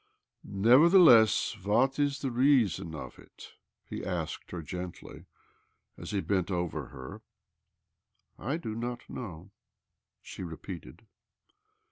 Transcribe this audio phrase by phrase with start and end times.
[0.43, 3.53] "Nevertheless, what is the reason of it?"
[3.87, 5.25] he asked her gently
[5.95, 7.21] as he bent over her."
[8.49, 9.51] I do not know,"
[10.23, 11.03] she repeated.